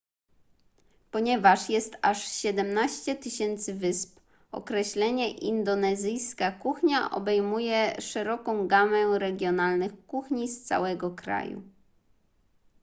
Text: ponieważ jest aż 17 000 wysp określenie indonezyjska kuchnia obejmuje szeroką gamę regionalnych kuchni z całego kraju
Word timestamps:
ponieważ 1.11 1.69
jest 1.69 1.97
aż 2.01 2.31
17 2.31 3.17
000 3.57 3.79
wysp 3.79 4.19
określenie 4.51 5.31
indonezyjska 5.35 6.51
kuchnia 6.51 7.11
obejmuje 7.11 8.01
szeroką 8.01 8.67
gamę 8.67 9.19
regionalnych 9.19 10.05
kuchni 10.05 10.47
z 10.47 10.63
całego 10.63 11.11
kraju 11.11 11.61